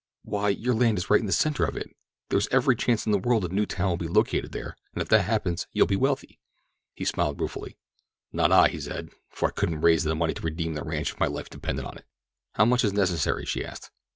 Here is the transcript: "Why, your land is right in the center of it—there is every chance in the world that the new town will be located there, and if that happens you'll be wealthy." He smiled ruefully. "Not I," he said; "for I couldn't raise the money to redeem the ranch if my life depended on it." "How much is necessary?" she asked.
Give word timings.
"Why, 0.23 0.49
your 0.49 0.73
land 0.73 0.97
is 0.97 1.11
right 1.11 1.19
in 1.19 1.27
the 1.27 1.31
center 1.31 1.63
of 1.63 1.77
it—there 1.77 2.39
is 2.39 2.47
every 2.51 2.75
chance 2.75 3.05
in 3.05 3.11
the 3.11 3.19
world 3.19 3.43
that 3.43 3.49
the 3.49 3.53
new 3.53 3.67
town 3.67 3.89
will 3.89 3.97
be 3.97 4.07
located 4.07 4.51
there, 4.51 4.75
and 4.95 5.01
if 5.03 5.09
that 5.09 5.25
happens 5.25 5.67
you'll 5.73 5.85
be 5.85 5.95
wealthy." 5.95 6.39
He 6.95 7.05
smiled 7.05 7.39
ruefully. 7.39 7.77
"Not 8.33 8.51
I," 8.51 8.69
he 8.69 8.79
said; 8.79 9.09
"for 9.29 9.49
I 9.49 9.51
couldn't 9.51 9.81
raise 9.81 10.03
the 10.03 10.15
money 10.15 10.33
to 10.33 10.41
redeem 10.41 10.73
the 10.73 10.83
ranch 10.83 11.11
if 11.13 11.19
my 11.19 11.27
life 11.27 11.51
depended 11.51 11.85
on 11.85 11.99
it." 11.99 12.05
"How 12.53 12.65
much 12.65 12.83
is 12.83 12.93
necessary?" 12.93 13.45
she 13.45 13.63
asked. 13.63 13.91